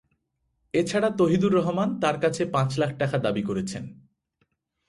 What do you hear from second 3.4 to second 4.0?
করেছেন।